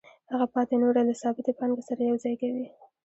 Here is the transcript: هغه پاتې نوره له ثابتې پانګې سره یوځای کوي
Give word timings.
هغه 0.31 0.45
پاتې 0.53 0.75
نوره 0.83 1.01
له 1.09 1.13
ثابتې 1.21 1.51
پانګې 1.59 1.83
سره 1.89 2.01
یوځای 2.09 2.35
کوي 2.41 2.65